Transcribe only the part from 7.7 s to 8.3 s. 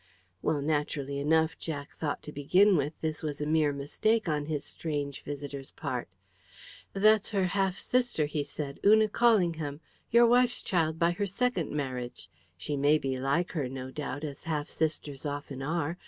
sister,"